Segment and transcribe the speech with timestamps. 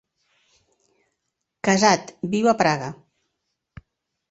[1.69, 2.91] Casat, viu a Praga.